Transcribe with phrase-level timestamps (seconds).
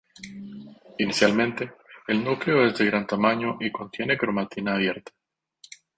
[0.97, 1.73] Inicialmente,
[2.07, 5.11] el núcleo es de gran tamaño y contiene cromatina abierta.